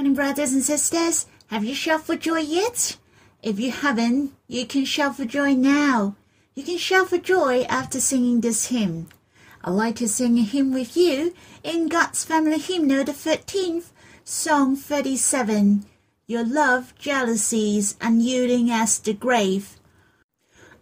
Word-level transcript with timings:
Morning, 0.00 0.14
brothers 0.14 0.54
and 0.54 0.62
sisters. 0.62 1.26
Have 1.48 1.62
you 1.62 1.74
shouted 1.74 2.06
for 2.06 2.16
joy 2.16 2.38
yet? 2.38 2.96
If 3.42 3.60
you 3.60 3.70
haven't, 3.70 4.32
you 4.48 4.64
can 4.64 4.86
shout 4.86 5.18
for 5.18 5.26
joy 5.26 5.52
now. 5.52 6.16
You 6.54 6.62
can 6.62 6.78
shout 6.78 7.10
for 7.10 7.18
joy 7.18 7.64
after 7.68 8.00
singing 8.00 8.40
this 8.40 8.68
hymn. 8.68 9.08
I'd 9.62 9.72
like 9.72 9.96
to 9.96 10.08
sing 10.08 10.38
a 10.38 10.42
hymn 10.42 10.72
with 10.72 10.96
you 10.96 11.34
in 11.62 11.88
God's 11.88 12.24
Family 12.24 12.58
Hymnal, 12.58 13.04
the 13.04 13.12
13th, 13.12 13.90
Song 14.24 14.74
37. 14.74 15.84
Your 16.26 16.46
love, 16.46 16.94
jealousies, 16.98 17.98
unyielding 18.00 18.70
as 18.70 18.98
the 18.98 19.12
grave. 19.12 19.76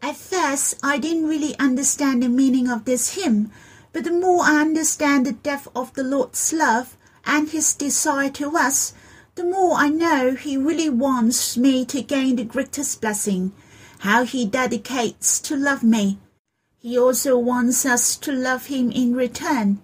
At 0.01 0.15
first, 0.15 0.77
I 0.81 0.97
didn't 0.97 1.27
really 1.27 1.59
understand 1.59 2.23
the 2.23 2.29
meaning 2.29 2.69
of 2.69 2.85
this 2.85 3.17
hymn, 3.17 3.51
but 3.93 4.05
the 4.05 4.13
more 4.13 4.45
I 4.45 4.61
understand 4.61 5.27
the 5.27 5.33
depth 5.33 5.67
of 5.75 5.93
the 5.95 6.05
Lord's 6.05 6.53
love 6.53 6.97
and 7.27 7.49
his 7.49 7.75
desire 7.75 8.31
to 8.31 8.57
us, 8.57 8.95
the 9.39 9.45
more 9.45 9.75
I 9.77 9.89
know 9.89 10.35
he 10.35 10.57
really 10.57 10.91
wants 10.91 11.57
me 11.57 11.85
to 11.85 12.03
gain 12.03 12.35
the 12.35 12.43
greatest 12.43 13.01
blessing, 13.01 13.53
how 14.01 14.25
he 14.25 14.45
dedicates 14.45 15.39
to 15.43 15.55
love 15.55 15.85
me. 15.85 16.19
He 16.81 16.99
also 16.99 17.39
wants 17.39 17.87
us 17.87 18.17
to 18.17 18.33
love 18.33 18.67
him 18.67 18.91
in 18.91 19.15
return. 19.15 19.81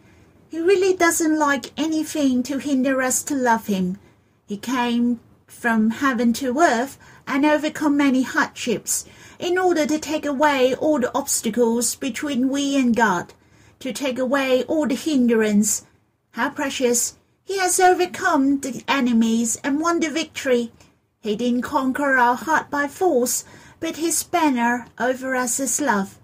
He 0.48 0.58
really 0.58 0.96
doesn't 0.96 1.38
like 1.38 1.70
anything 1.76 2.42
to 2.42 2.58
hinder 2.58 3.00
us 3.00 3.22
to 3.22 3.36
love 3.36 3.68
him. 3.68 3.98
He 4.44 4.56
came 4.56 5.20
from 5.46 5.90
heaven 5.90 6.32
to 6.32 6.58
earth 6.58 6.98
and 7.28 7.46
overcome 7.46 7.96
many 7.96 8.22
hardships 8.22 9.04
in 9.38 9.56
order 9.56 9.86
to 9.86 10.00
take 10.00 10.26
away 10.26 10.74
all 10.74 10.98
the 10.98 11.16
obstacles 11.16 11.94
between 11.94 12.48
we 12.48 12.76
and 12.76 12.96
God, 12.96 13.32
to 13.78 13.92
take 13.92 14.18
away 14.18 14.64
all 14.64 14.88
the 14.88 14.96
hindrance. 14.96 15.86
How 16.32 16.50
precious! 16.50 17.14
He 17.44 17.58
has 17.58 17.78
overcome 17.78 18.60
the 18.60 18.82
enemies 18.88 19.58
and 19.62 19.80
won 19.80 20.00
the 20.00 20.08
victory. 20.08 20.72
He 21.20 21.36
didn't 21.36 21.62
conquer 21.62 22.16
our 22.16 22.36
heart 22.36 22.70
by 22.70 22.88
force, 22.88 23.44
but 23.80 23.96
his 23.96 24.22
banner 24.22 24.86
over 24.98 25.36
us 25.36 25.60
is 25.60 25.80
love. 25.80 26.18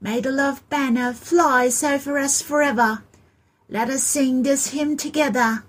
May 0.00 0.20
the 0.20 0.30
love 0.30 0.68
banner 0.68 1.14
flies 1.14 1.82
over 1.82 2.18
us 2.18 2.42
forever. 2.42 3.02
Let 3.70 3.88
us 3.88 4.02
sing 4.02 4.42
this 4.42 4.68
hymn 4.68 4.98
together. 4.98 5.64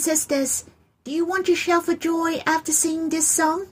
And 0.00 0.18
sisters, 0.18 0.64
do 1.04 1.10
you 1.10 1.26
want 1.26 1.44
to 1.44 1.54
shout 1.54 1.84
for 1.84 1.94
joy 1.94 2.42
after 2.46 2.72
singing 2.72 3.10
this 3.10 3.28
song? 3.28 3.66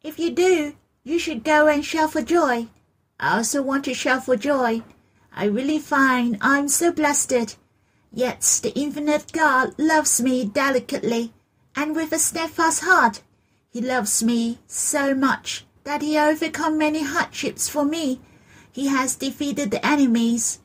If 0.00 0.16
you 0.16 0.30
do, 0.30 0.76
you 1.02 1.18
should 1.18 1.42
go 1.42 1.66
and 1.66 1.84
shout 1.84 2.12
for 2.12 2.22
joy. 2.22 2.68
I 3.18 3.38
also 3.38 3.60
want 3.60 3.84
to 3.86 3.92
shout 3.92 4.24
for 4.26 4.36
joy. 4.36 4.82
I 5.34 5.46
really 5.46 5.80
find 5.80 6.38
I'm 6.40 6.68
so 6.68 6.92
blessed. 6.92 7.58
Yet 8.12 8.60
the 8.62 8.72
infinite 8.78 9.32
God 9.32 9.74
loves 9.78 10.22
me 10.22 10.44
delicately 10.44 11.32
and 11.74 11.96
with 11.96 12.12
a 12.12 12.20
steadfast 12.20 12.84
heart. 12.84 13.22
He 13.68 13.80
loves 13.80 14.22
me 14.22 14.60
so 14.68 15.12
much 15.12 15.64
that 15.82 16.02
he 16.02 16.16
overcome 16.16 16.78
many 16.78 17.02
hardships 17.02 17.68
for 17.68 17.84
me. 17.84 18.20
He 18.70 18.86
has 18.86 19.16
defeated 19.16 19.72
the 19.72 19.84
enemies. 19.84 20.60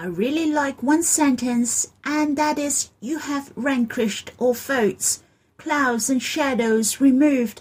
I 0.00 0.06
really 0.06 0.50
like 0.50 0.82
one 0.82 1.02
sentence, 1.02 1.92
and 2.06 2.34
that 2.38 2.58
is, 2.58 2.88
You 3.02 3.18
have 3.18 3.52
vanquished 3.54 4.30
all 4.38 4.54
foes, 4.54 5.22
clouds 5.58 6.08
and 6.08 6.22
shadows 6.22 7.02
removed. 7.02 7.60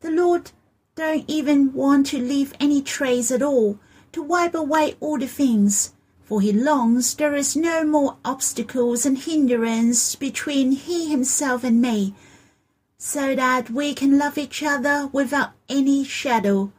The 0.00 0.10
Lord 0.10 0.50
don't 0.96 1.24
even 1.28 1.72
want 1.72 2.06
to 2.06 2.18
leave 2.18 2.52
any 2.58 2.82
trace 2.82 3.30
at 3.30 3.42
all, 3.42 3.78
to 4.10 4.20
wipe 4.24 4.56
away 4.56 4.96
all 4.98 5.18
the 5.18 5.28
things, 5.28 5.92
for 6.24 6.40
He 6.40 6.50
longs 6.50 7.14
there 7.14 7.36
is 7.36 7.54
no 7.54 7.84
more 7.84 8.16
obstacles 8.24 9.06
and 9.06 9.16
hindrance 9.16 10.16
between 10.16 10.72
He 10.72 11.08
Himself 11.08 11.62
and 11.62 11.80
me, 11.80 12.12
so 12.96 13.36
that 13.36 13.70
we 13.70 13.94
can 13.94 14.18
love 14.18 14.36
each 14.36 14.64
other 14.64 15.10
without 15.12 15.52
any 15.68 16.02
shadow. 16.02 16.72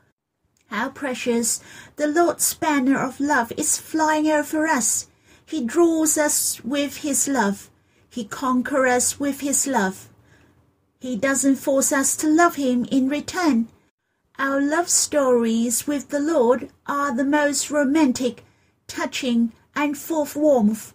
How 0.70 0.90
precious 0.90 1.62
the 1.96 2.06
Lord's 2.06 2.54
banner 2.54 3.00
of 3.04 3.20
love 3.20 3.52
is 3.58 3.80
flying 3.80 4.28
over 4.28 4.68
us. 4.68 5.08
He 5.44 5.66
draws 5.66 6.16
us 6.16 6.64
with 6.64 6.98
His 6.98 7.28
love. 7.28 7.72
He 8.08 8.24
conquers 8.24 8.92
us 8.92 9.20
with 9.20 9.40
His 9.40 9.66
love. 9.66 10.10
He 11.00 11.16
doesn't 11.16 11.56
force 11.56 11.92
us 11.92 12.16
to 12.18 12.28
love 12.28 12.56
Him 12.56 12.86
in 12.92 13.10
return. 13.10 13.70
Our 14.38 14.62
love 14.62 14.90
stories 14.90 15.88
with 15.88 16.10
the 16.10 16.20
Lord 16.20 16.70
are 16.86 17.16
the 17.16 17.26
most 17.26 17.72
romantic, 17.72 18.44
touching, 18.86 19.54
and 19.76 19.98
full 19.98 20.22
of 20.22 20.36
warmth. 20.36 20.94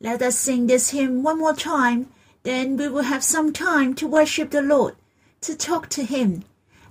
Let 0.00 0.22
us 0.22 0.38
sing 0.38 0.68
this 0.68 0.90
hymn 0.90 1.22
one 1.22 1.38
more 1.38 1.54
time, 1.54 2.08
then 2.44 2.78
we 2.78 2.88
will 2.88 3.02
have 3.02 3.22
some 3.22 3.52
time 3.52 3.92
to 3.96 4.06
worship 4.06 4.50
the 4.50 4.62
Lord, 4.62 4.96
to 5.42 5.54
talk 5.54 5.90
to 5.90 6.02
Him 6.02 6.44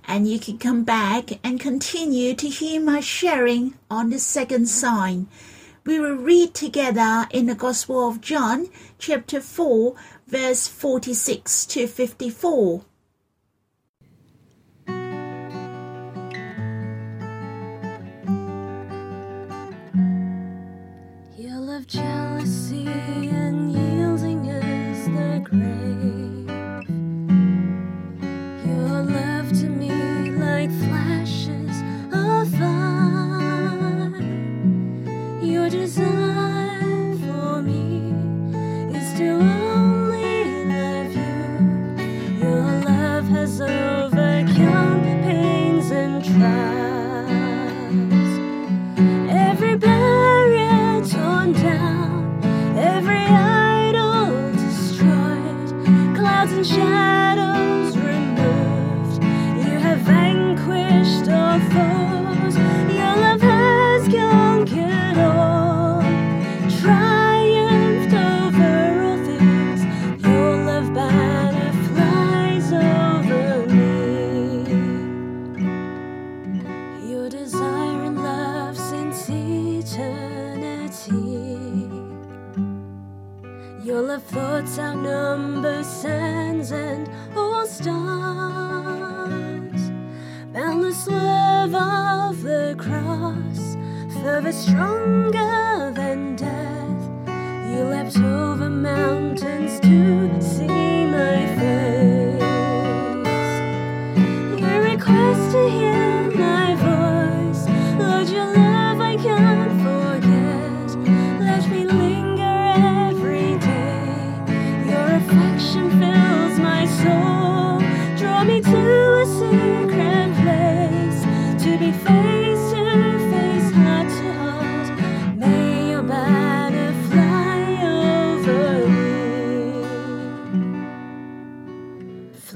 and 0.06 0.28
you 0.28 0.38
can 0.38 0.58
come 0.58 0.84
back 0.84 1.38
and 1.44 1.60
continue 1.60 2.34
to 2.34 2.48
hear 2.48 2.80
my 2.80 3.00
sharing 3.00 3.74
on 3.90 4.10
the 4.10 4.18
second 4.18 4.68
sign. 4.68 5.28
We 5.84 5.98
will 5.98 6.14
read 6.14 6.54
together 6.54 7.26
in 7.30 7.46
the 7.46 7.54
Gospel 7.54 8.08
of 8.08 8.20
John, 8.20 8.68
chapter 8.98 9.40
4, 9.40 9.94
verse 10.26 10.68
46 10.68 11.66
to 11.66 11.86
54. 11.86 12.84
山 56.62 57.11
our 84.12 84.18
thoughts 84.18 84.78
outnumber 84.78 85.82
sands 85.82 86.70
and 86.70 87.08
all 87.34 87.66
stars. 87.66 87.90
Boundless 90.52 91.06
love 91.06 91.74
of 91.74 92.42
the 92.42 92.74
cross, 92.76 93.78
fervor 94.22 94.52
stronger 94.52 95.92
than 95.94 96.36
death. 96.36 97.08
You 97.70 97.84
leapt 97.84 98.18
over 98.18 98.68
mountains. 98.68 99.81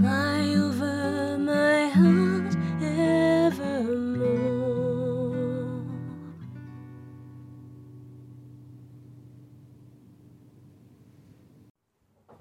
My 0.06 1.88
heart. 1.88 2.54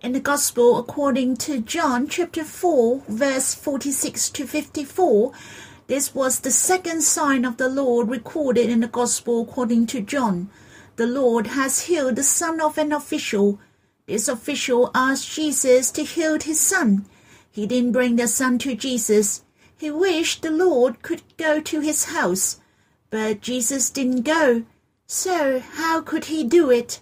In 0.01 0.11
the 0.13 0.19
Gospel 0.19 0.77
according 0.77 1.37
to 1.37 1.59
John 1.61 2.07
chapter 2.07 2.43
4, 2.43 3.01
verse 3.07 3.55
46 3.55 4.29
to 4.29 4.45
54, 4.45 5.31
this 5.87 6.13
was 6.13 6.41
the 6.41 6.51
second 6.51 7.01
sign 7.01 7.45
of 7.45 7.57
the 7.57 7.67
Lord 7.67 8.09
recorded 8.09 8.69
in 8.69 8.81
the 8.81 8.87
Gospel 8.87 9.41
according 9.41 9.87
to 9.87 10.01
John. 10.01 10.51
The 10.97 11.07
Lord 11.07 11.47
has 11.47 11.85
healed 11.85 12.17
the 12.17 12.23
son 12.23 12.61
of 12.61 12.77
an 12.77 12.91
official. 12.91 13.59
This 14.05 14.27
official 14.27 14.91
asked 14.93 15.31
Jesus 15.31 15.89
to 15.89 16.03
heal 16.03 16.39
his 16.39 16.59
son. 16.59 17.07
He 17.55 17.65
didn't 17.65 17.93
bring 17.93 18.17
the 18.17 18.27
son 18.27 18.57
to 18.59 18.75
Jesus. 18.75 19.45
He 19.77 19.89
wished 19.89 20.41
the 20.41 20.51
Lord 20.51 21.01
could 21.01 21.23
go 21.37 21.61
to 21.61 21.79
his 21.79 22.11
house, 22.11 22.59
but 23.09 23.39
Jesus 23.39 23.89
didn't 23.89 24.23
go. 24.23 24.65
So 25.07 25.61
how 25.61 26.01
could 26.01 26.25
he 26.25 26.43
do 26.43 26.69
it? 26.69 26.99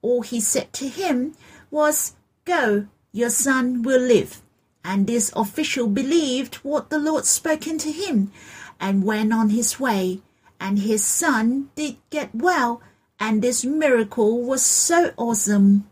All 0.00 0.22
he 0.22 0.40
said 0.40 0.72
to 0.74 0.86
him 0.86 1.34
was, 1.68 2.14
Go, 2.44 2.86
your 3.10 3.30
son 3.30 3.82
will 3.82 4.00
live. 4.00 4.40
And 4.84 5.08
this 5.08 5.32
official 5.34 5.88
believed 5.88 6.54
what 6.62 6.90
the 6.90 7.00
Lord 7.00 7.24
spoken 7.24 7.76
to 7.78 7.90
him 7.90 8.30
and 8.78 9.02
went 9.02 9.32
on 9.32 9.50
his 9.50 9.80
way. 9.80 10.20
And 10.60 10.78
his 10.78 11.04
son 11.04 11.70
did 11.74 11.96
get 12.10 12.32
well, 12.32 12.80
and 13.18 13.42
this 13.42 13.64
miracle 13.64 14.44
was 14.44 14.62
so 14.64 15.12
awesome. 15.16 15.90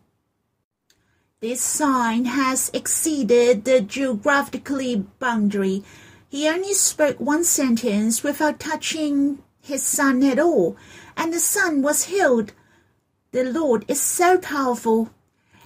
This 1.49 1.63
sign 1.63 2.25
has 2.25 2.73
exceeded 2.75 3.65
the 3.65 3.81
geographically 3.81 5.07
boundary. 5.21 5.85
He 6.29 6.49
only 6.49 6.73
spoke 6.73 7.21
one 7.21 7.45
sentence 7.45 8.25
without 8.25 8.59
touching 8.59 9.45
his 9.61 9.85
son 9.85 10.25
at 10.25 10.41
all, 10.41 10.77
and 11.17 11.33
the 11.33 11.39
son 11.39 11.83
was 11.83 12.07
healed. 12.07 12.53
The 13.31 13.45
Lord 13.45 13.85
is 13.87 14.01
so 14.01 14.39
powerful. 14.39 15.11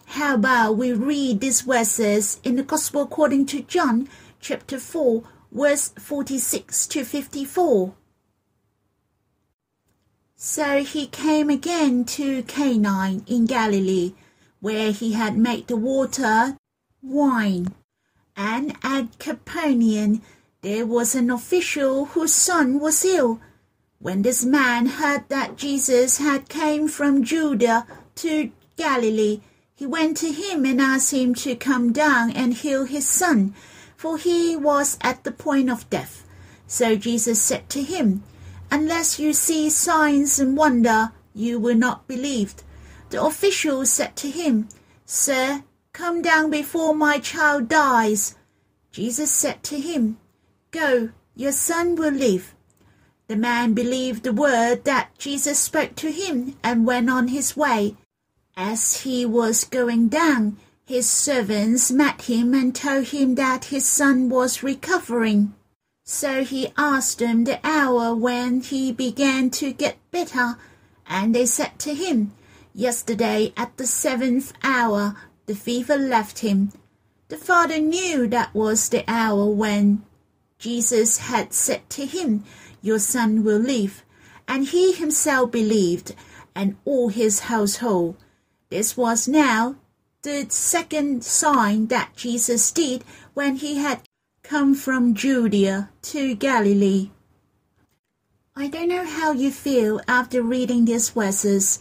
How 0.05 0.35
about 0.35 0.77
we 0.77 0.93
read 0.93 1.41
these 1.41 1.62
verses 1.62 2.41
in 2.44 2.56
the 2.56 2.62
Gospel 2.62 3.00
according 3.00 3.47
to 3.47 3.62
John, 3.62 4.06
chapter 4.38 4.79
4, 4.79 5.23
verse 5.50 5.94
46 5.99 6.88
to 6.88 7.05
54? 7.06 7.94
So 10.37 10.85
he 10.85 11.06
came 11.06 11.49
again 11.49 12.05
to 12.17 12.43
Cana 12.43 13.23
in 13.27 13.47
Galilee, 13.47 14.12
where 14.60 14.92
he 14.92 15.12
had 15.12 15.36
made 15.36 15.66
the 15.66 15.76
water 15.76 16.56
wine. 17.02 17.74
And 18.36 18.76
at 18.82 19.18
Capernaum 19.18 20.22
there 20.62 20.86
was 20.86 21.14
an 21.14 21.30
official 21.30 22.06
whose 22.06 22.34
son 22.34 22.79
was 22.79 23.05
ill. 23.05 23.40
When 23.98 24.22
this 24.22 24.44
man 24.44 24.86
heard 24.86 25.29
that 25.29 25.56
Jesus 25.56 26.19
had 26.19 26.48
came 26.48 26.88
from 26.88 27.24
Judea 27.24 27.86
to 28.17 28.50
Galilee, 28.76 29.40
he 29.74 29.86
went 29.86 30.19
to 30.19 30.31
him 30.31 30.67
and 30.67 30.81
asked 30.81 31.12
him 31.12 31.34
to 31.36 31.56
come 31.56 31.93
down 31.93 32.31
and 32.31 32.52
heal 32.52 32.84
his 32.84 33.08
son, 33.08 33.55
for 33.96 34.19
he 34.19 34.56
was 34.56 34.98
at 35.00 35.24
the 35.24 35.32
point 35.32 35.70
of 35.70 35.88
death. 35.88 36.26
So 36.67 36.96
Jesus 36.96 37.40
said 37.40 37.69
to 37.70 37.82
him, 37.82 38.22
Unless 38.70 39.19
you 39.19 39.32
see 39.32 39.69
signs 39.70 40.38
and 40.38 40.56
wonder, 40.56 41.12
you 41.34 41.58
will 41.58 41.74
not 41.74 42.06
believe. 42.06 42.55
The 43.10 43.22
official 43.22 43.84
said 43.86 44.14
to 44.17 44.31
him, 44.31 44.69
Sir, 45.05 45.64
come 45.93 46.22
down 46.22 46.50
before 46.50 46.94
my 46.94 47.19
child 47.19 47.69
dies. 47.69 48.36
Jesus 48.93 49.32
said 49.32 49.62
to 49.64 49.79
him, 49.81 50.19
Go, 50.70 51.10
your 51.34 51.52
son 51.52 51.96
will 51.96 52.12
live. 52.12 52.55
The 53.26 53.36
man 53.36 53.74
believed 53.74 54.22
the 54.22 54.32
word 54.32 54.84
that 54.84 55.10
Jesus 55.19 55.58
spoke 55.58 55.96
to 55.96 56.12
him 56.12 56.56
and 56.62 56.86
went 56.86 57.10
on 57.10 57.29
his 57.29 57.56
way. 57.56 57.96
As 58.56 59.02
he 59.02 59.26
was 59.26 59.64
going 59.64 60.08
down, 60.08 60.58
his 60.84 61.08
servants 61.08 61.90
met 61.90 62.22
him 62.22 62.55
and 62.55 62.74
told 62.74 63.06
him 63.06 63.36
that 63.36 63.67
his 63.67 63.86
son 63.86 64.29
was 64.29 64.62
recovering. 64.62 65.55
So 66.05 66.43
he 66.44 66.72
asked 66.76 67.19
them 67.20 67.44
the 67.44 67.60
hour 67.64 68.14
when 68.14 68.60
he 68.60 68.93
began 68.93 69.50
to 69.50 69.72
get 69.72 69.96
better, 70.10 70.58
and 71.06 71.34
they 71.34 71.46
said 71.46 71.79
to 71.81 71.94
him, 71.94 72.32
Yesterday 72.74 73.53
at 73.56 73.77
the 73.77 73.86
seventh 73.86 74.53
hour 74.62 75.17
the 75.46 75.55
fever 75.55 75.96
left 75.96 76.41
him. 76.41 76.72
The 77.29 77.36
father 77.36 77.79
knew 77.79 78.27
that 78.29 78.55
was 78.55 78.89
the 78.89 79.05
hour 79.08 79.46
when 79.46 80.05
Jesus 80.58 81.19
had 81.19 81.53
said 81.53 81.89
to 81.91 82.06
him, 82.06 82.44
Your 82.82 82.98
son 82.98 83.43
will 83.43 83.58
live. 83.58 84.05
And 84.46 84.67
he 84.67 84.93
himself 84.93 85.50
believed, 85.50 86.15
and 86.55 86.77
all 86.84 87.08
his 87.08 87.41
household. 87.41 88.17
This 88.69 88.96
was 88.96 89.27
now 89.27 89.77
the 90.22 90.46
second 90.50 91.24
sign 91.24 91.86
that 91.86 92.15
Jesus 92.15 92.70
did 92.70 93.05
when 93.34 93.56
he 93.56 93.77
had 93.79 94.03
come 94.43 94.74
from 94.74 95.15
Judea 95.15 95.91
to 96.03 96.34
Galilee. 96.34 97.10
I 98.55 98.69
don't 98.69 98.89
know 98.89 99.06
how 99.06 99.32
you 99.32 99.50
feel 99.50 100.00
after 100.06 100.43
reading 100.43 100.84
these 100.84 101.10
verses. 101.10 101.79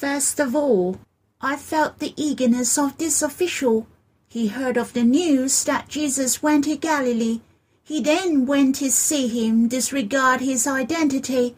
First 0.00 0.40
of 0.40 0.56
all, 0.56 0.98
I 1.42 1.56
felt 1.56 1.98
the 1.98 2.14
eagerness 2.16 2.78
of 2.78 2.96
this 2.96 3.20
official. 3.20 3.86
He 4.28 4.48
heard 4.48 4.78
of 4.78 4.94
the 4.94 5.04
news 5.04 5.62
that 5.64 5.90
Jesus 5.90 6.42
went 6.42 6.64
to 6.64 6.76
Galilee. 6.78 7.42
He 7.84 8.00
then 8.00 8.46
went 8.46 8.76
to 8.76 8.90
see 8.90 9.28
him, 9.28 9.68
disregard 9.68 10.40
his 10.40 10.66
identity, 10.66 11.54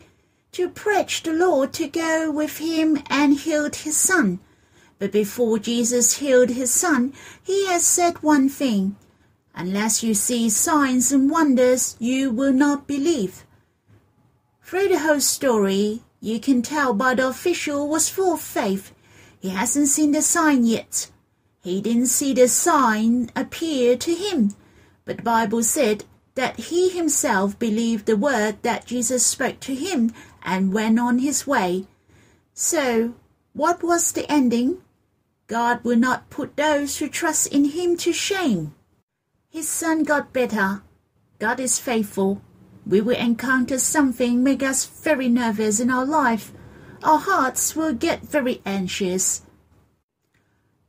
to 0.51 0.69
preach 0.69 1.23
the 1.23 1.33
Lord 1.33 1.73
to 1.75 1.87
go 1.87 2.33
with 2.33 2.59
him 2.59 3.01
and 3.09 3.39
healed 3.39 3.77
his 3.77 3.97
son. 3.97 4.41
But 4.99 5.13
before 5.13 5.61
Jesus 5.61 6.17
healed 6.17 6.51
his 6.51 6.75
son, 6.75 7.13
he 7.41 7.69
has 7.69 7.87
said 7.87 8.25
one 8.25 8.49
thing 8.49 8.97
Unless 9.55 10.03
you 10.03 10.15
see 10.15 10.51
signs 10.51 11.13
and 11.13 11.31
wonders, 11.31 11.95
you 12.01 12.33
will 12.33 12.53
not 12.53 12.89
believe. 12.89 13.45
Through 14.65 14.89
the 14.89 14.99
whole 14.99 15.21
story, 15.21 16.03
you 16.23 16.39
can 16.39 16.63
tell 16.63 16.95
by 16.95 17.15
the 17.17 17.27
official 17.27 17.89
was 17.89 18.09
full 18.09 18.35
of 18.35 18.41
faith. 18.41 18.95
He 19.41 19.49
hasn't 19.49 19.89
seen 19.89 20.13
the 20.13 20.23
sign 20.23 20.65
yet. 20.65 21.11
He 21.65 21.81
didn't 21.81 22.07
see 22.07 22.33
the 22.33 22.47
sign 22.47 23.29
appear 23.35 23.97
to 23.97 24.15
him, 24.15 24.55
but 25.05 25.17
the 25.17 25.23
Bible 25.25 25.65
said 25.65 26.05
that 26.37 26.59
he 26.71 26.91
himself 26.91 27.59
believed 27.59 28.07
the 28.07 28.17
word 28.17 28.63
that 28.63 28.87
Jesus 28.87 29.27
spoke 29.27 29.59
to 29.61 29.75
him 29.75 30.15
and 30.45 30.73
went 30.73 31.01
on 31.01 31.19
his 31.19 31.45
way. 31.45 31.87
So, 32.55 33.15
what 33.53 33.83
was 33.83 34.13
the 34.13 34.31
ending? 34.31 34.81
God 35.49 35.83
will 35.83 35.99
not 35.99 36.31
put 36.31 36.57
those 36.57 36.99
who 36.99 37.09
trust 37.09 37.49
in 37.49 37.65
him 37.65 37.97
to 37.97 38.13
shame. 38.13 38.77
His 39.51 39.69
son 39.69 40.05
got 40.05 40.33
better. 40.33 40.83
God 41.41 41.59
is 41.59 41.81
faithful. 41.81 42.41
We 42.87 43.01
will 43.01 43.17
encounter 43.17 43.79
something 43.79 44.43
make 44.43 44.63
us 44.63 44.85
very 44.85 45.29
nervous 45.29 45.81
in 45.81 45.91
our 45.91 46.05
life. 46.05 46.53
Our 47.03 47.19
hearts 47.19 47.77
will 47.77 47.95
get 47.95 48.23
very 48.23 48.61
anxious. 48.67 49.43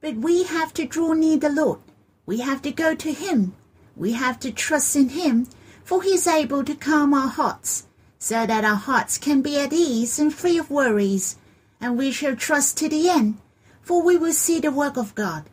But 0.02 0.16
we 0.16 0.44
have 0.44 0.74
to 0.74 0.86
draw 0.86 1.14
near 1.14 1.38
the 1.38 1.50
Lord. 1.50 1.80
We 2.26 2.40
have 2.40 2.62
to 2.64 2.72
go 2.72 2.96
to 2.96 3.12
Him. 3.12 3.54
We 3.96 4.14
have 4.14 4.40
to 4.42 4.52
trust 4.52 4.96
in 4.96 5.10
Him, 5.10 5.48
for 5.84 6.02
He 6.02 6.16
is 6.16 6.28
able 6.28 6.64
to 6.64 6.76
calm 6.76 7.14
our 7.14 7.28
hearts, 7.28 7.88
so 8.18 8.46
that 8.46 8.66
our 8.66 8.76
hearts 8.76 9.18
can 9.18 9.42
be 9.42 9.60
at 9.60 9.74
ease 9.74 10.18
and 10.20 10.34
free 10.34 10.58
of 10.58 10.72
worries. 10.72 11.38
And 11.80 11.98
we 11.98 12.12
shall 12.12 12.36
trust 12.36 12.78
to 12.78 12.90
the 12.90 13.10
end, 13.10 13.38
for 13.82 14.02
we 14.02 14.18
will 14.18 14.34
see 14.34 14.60
the 14.60 14.72
work 14.72 14.98
of 14.98 15.16
God. 15.16 15.50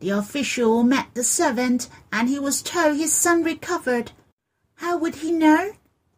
The 0.00 0.10
official 0.10 0.82
met 0.82 1.08
the 1.14 1.24
servant, 1.24 1.88
and 2.12 2.28
he 2.28 2.38
was 2.38 2.62
told 2.62 2.96
his 2.96 3.12
son 3.12 3.42
recovered. 3.42 4.12
How 4.76 4.96
would 4.96 5.16
he 5.16 5.32
know? 5.32 5.72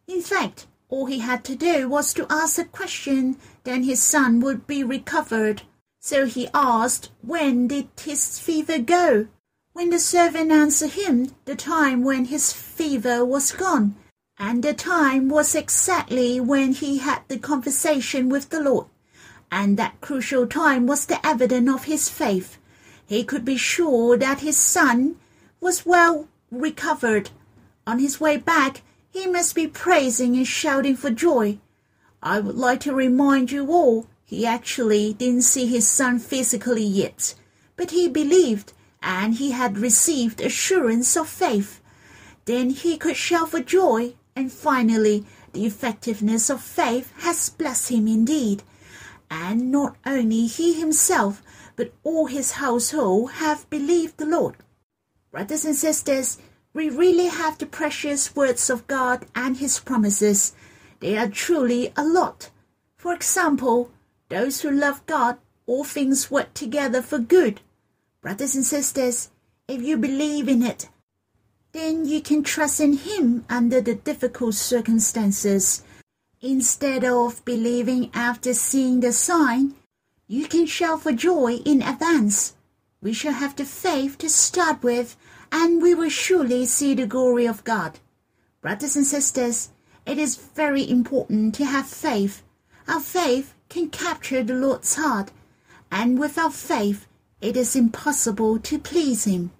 In 0.07 0.21
fact, 0.21 0.67
All 0.89 1.05
he 1.05 1.19
had 1.19 1.43
to 1.43 1.55
do 1.55 1.87
was 1.87 2.15
to 2.15 2.25
ask 2.31 2.57
a 2.57 2.65
question, 2.65 3.37
then 3.63 3.83
his 3.83 4.01
son 4.01 4.39
would 4.39 4.65
be 4.65 4.83
recovered. 4.83 5.61
So 5.99 6.25
he 6.25 6.49
asked, 6.51 7.11
When 7.21 7.67
did 7.67 7.89
his 8.01 8.39
fever 8.39 8.79
go? 8.79 9.27
When 9.73 9.91
the 9.91 9.99
servant 9.99 10.51
answered 10.51 10.91
him, 10.91 11.35
the 11.45 11.55
time 11.55 12.03
when 12.03 12.25
his 12.25 12.51
fever 12.51 13.23
was 13.23 13.51
gone, 13.51 13.95
and 14.39 14.63
the 14.63 14.73
time 14.73 15.29
was 15.29 15.53
exactly 15.53 16.39
when 16.39 16.73
he 16.73 16.97
had 16.97 17.21
the 17.27 17.37
conversation 17.37 18.27
with 18.27 18.49
the 18.49 18.59
Lord. 18.59 18.87
And 19.51 19.77
that 19.77 20.01
crucial 20.01 20.47
time 20.47 20.87
was 20.87 21.05
the 21.05 21.23
evidence 21.25 21.69
of 21.69 21.83
his 21.83 22.09
faith. 22.09 22.57
He 23.05 23.23
could 23.23 23.45
be 23.45 23.57
sure 23.57 24.17
that 24.17 24.39
his 24.39 24.57
son 24.57 25.17
was 25.61 25.85
well 25.85 26.27
recovered. 26.49 27.29
On 27.89 27.97
his 27.97 28.21
way 28.21 28.37
back, 28.37 28.83
he 29.09 29.25
must 29.25 29.55
be 29.55 29.65
praising 29.65 30.35
and 30.35 30.47
shouting 30.47 30.95
for 30.95 31.09
joy. 31.09 31.57
I 32.21 32.39
would 32.39 32.55
like 32.55 32.81
to 32.81 32.93
remind 32.93 33.51
you 33.51 33.71
all, 33.71 34.05
he 34.23 34.45
actually 34.45 35.13
didn't 35.13 35.41
see 35.41 35.65
his 35.65 35.87
son 35.89 36.19
physically 36.19 36.83
yet, 36.83 37.33
but 37.75 37.89
he 37.89 38.07
believed 38.07 38.73
and 39.01 39.33
he 39.33 39.49
had 39.49 39.79
received 39.79 40.39
assurance 40.39 41.17
of 41.17 41.27
faith. 41.27 41.81
Then 42.45 42.69
he 42.69 42.95
could 42.95 43.15
shout 43.15 43.49
for 43.49 43.59
joy, 43.59 44.13
and 44.35 44.51
finally, 44.51 45.25
the 45.53 45.65
effectiveness 45.65 46.51
of 46.51 46.61
faith 46.61 47.11
has 47.21 47.49
blessed 47.49 47.89
him 47.89 48.07
indeed. 48.07 48.61
And 49.31 49.71
not 49.71 49.97
only 50.05 50.45
he 50.45 50.79
himself, 50.79 51.41
but 51.75 51.91
all 52.03 52.27
his 52.27 52.51
household 52.51 53.31
have 53.41 53.67
believed 53.71 54.17
the 54.17 54.27
Lord. 54.27 54.57
Brothers 55.31 55.65
and 55.65 55.75
sisters, 55.75 56.37
we 56.73 56.89
really 56.89 57.27
have 57.27 57.57
the 57.57 57.65
precious 57.65 58.35
words 58.35 58.69
of 58.69 58.87
God 58.87 59.25
and 59.35 59.57
his 59.57 59.79
promises. 59.79 60.53
They 60.99 61.17
are 61.17 61.27
truly 61.27 61.93
a 61.95 62.03
lot. 62.03 62.49
For 62.97 63.13
example, 63.13 63.91
those 64.29 64.61
who 64.61 64.71
love 64.71 65.05
God, 65.05 65.37
all 65.65 65.83
things 65.83 66.29
work 66.29 66.53
together 66.53 67.01
for 67.01 67.19
good 67.19 67.61
Brothers 68.21 68.53
and 68.53 68.65
sisters, 68.65 69.29
if 69.69 69.81
you 69.81 69.95
believe 69.95 70.49
in 70.49 70.61
it, 70.61 70.89
then 71.71 72.03
you 72.05 72.19
can 72.19 72.43
trust 72.43 72.81
in 72.81 72.97
Him 72.97 73.45
under 73.47 73.79
the 73.79 73.95
difficult 73.95 74.55
circumstances. 74.55 75.83
Instead 76.41 77.05
of 77.05 77.45
believing 77.45 78.11
after 78.13 78.53
seeing 78.53 78.99
the 78.99 79.13
sign, 79.13 79.73
you 80.27 80.47
can 80.49 80.65
shout 80.65 81.03
for 81.03 81.13
joy 81.13 81.61
in 81.63 81.81
advance. 81.81 82.55
We 83.01 83.13
shall 83.13 83.31
have 83.31 83.55
the 83.55 83.63
faith 83.63 84.17
to 84.17 84.29
start 84.29 84.83
with, 84.83 85.15
and 85.51 85.81
we 85.81 85.93
will 85.93 86.09
surely 86.09 86.65
see 86.65 86.93
the 86.93 87.07
glory 87.07 87.45
of 87.45 87.63
God. 87.63 87.99
Brothers 88.61 88.95
and 88.95 89.05
sisters, 89.05 89.69
it 90.05 90.17
is 90.17 90.35
very 90.35 90.89
important 90.89 91.55
to 91.55 91.65
have 91.65 91.87
faith. 91.87 92.43
Our 92.87 92.99
faith 92.99 93.53
can 93.69 93.89
capture 93.89 94.43
the 94.43 94.53
Lord's 94.53 94.95
heart, 94.95 95.31
and 95.91 96.19
without 96.19 96.53
faith, 96.53 97.07
it 97.41 97.55
is 97.55 97.75
impossible 97.75 98.59
to 98.59 98.79
please 98.79 99.25
Him. 99.25 99.51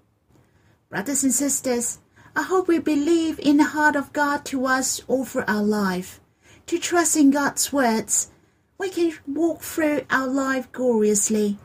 Brothers 0.90 1.24
and 1.24 1.34
sisters, 1.34 2.00
I 2.36 2.44
hope 2.44 2.68
we 2.68 2.80
believe 2.80 3.40
in 3.40 3.58
the 3.58 3.64
heart 3.64 3.96
of 3.96 4.14
God 4.14 4.46
to 4.46 4.66
us 4.66 5.02
over 5.08 5.48
our 5.48 5.64
life. 5.64 6.20
To 6.68 6.80
trust 6.80 7.16
in 7.16 7.32
God's 7.32 7.72
words, 7.72 8.32
we 8.78 8.90
can 8.90 9.14
walk 9.28 9.62
through 9.62 10.02
our 10.10 10.28
life 10.28 10.72
gloriously. 10.72 11.58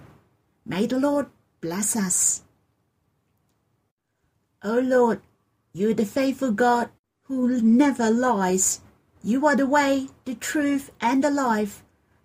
May 0.66 0.86
the 0.86 0.98
Lord 0.98 1.26
bless 1.60 1.96
us. 1.96 2.42
O 4.66 4.78
Lord, 4.78 5.20
you 5.74 5.90
are 5.90 5.94
the 5.94 6.06
faithful 6.06 6.50
God 6.50 6.88
who 7.24 7.60
never 7.60 8.10
lies. 8.10 8.80
You 9.22 9.46
are 9.46 9.56
the 9.56 9.66
way, 9.66 10.08
the 10.24 10.34
truth, 10.34 10.90
and 11.02 11.22
the 11.22 11.30
life. 11.30 11.82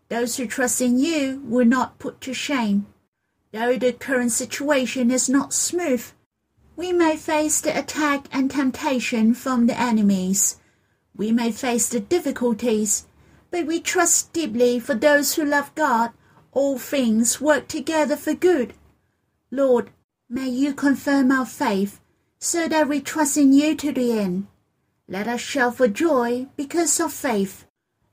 Those 0.07 0.37
who 0.37 0.47
trust 0.47 0.79
in 0.79 0.99
you 0.99 1.41
will 1.43 1.65
not 1.65 1.99
put 1.99 2.21
to 2.21 2.33
shame. 2.33 2.87
Though 3.51 3.75
the 3.77 3.91
current 3.91 4.31
situation 4.31 5.11
is 5.11 5.27
not 5.27 5.53
smooth, 5.53 6.05
we 6.77 6.93
may 6.93 7.17
face 7.17 7.59
the 7.59 7.77
attack 7.77 8.29
and 8.31 8.49
temptation 8.49 9.33
from 9.33 9.67
the 9.67 9.77
enemies. 9.77 10.61
We 11.13 11.33
may 11.33 11.51
face 11.51 11.89
the 11.89 11.99
difficulties, 11.99 13.05
but 13.51 13.65
we 13.65 13.81
trust 13.81 14.31
deeply 14.31 14.79
for 14.79 14.95
those 14.95 15.35
who 15.35 15.43
love 15.43 15.75
God, 15.75 16.11
all 16.53 16.77
things 16.77 17.41
work 17.41 17.67
together 17.67 18.15
for 18.15 18.33
good. 18.33 18.75
Lord, 19.51 19.89
may 20.29 20.47
you 20.47 20.73
confirm 20.73 21.33
our 21.33 21.45
faith 21.45 21.99
so 22.39 22.67
that 22.67 22.87
we 22.87 23.01
trust 23.01 23.37
in 23.37 23.53
you 23.53 23.75
to 23.75 23.91
the 23.91 24.17
end. 24.17 24.47
Let 25.07 25.27
us 25.27 25.41
shout 25.41 25.75
for 25.75 25.87
joy 25.87 26.47
because 26.55 26.99
of 26.99 27.11
faith. 27.11 27.65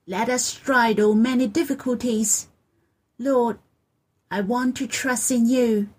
Let 0.06 0.28
us 0.28 0.44
straddle 0.44 1.14
many 1.14 1.46
difficulties. 1.46 2.48
Lord, 3.18 3.58
I 4.30 4.40
want 4.40 4.76
to 4.78 4.86
trust 4.86 5.30
in 5.30 5.46
you. 5.46 5.90